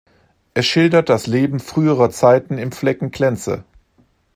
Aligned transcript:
Es 0.55 0.65
schildert 0.65 1.09
das 1.09 1.27
Leben 1.27 1.59
früherer 1.59 2.09
Zeiten 2.09 2.57
im 2.57 2.71
Flecken 2.71 3.11
Clenze. 3.11 3.65